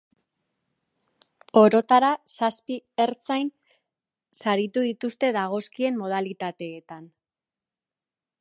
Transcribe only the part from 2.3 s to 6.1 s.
zazpi ertzain saritu dituzte dagozkien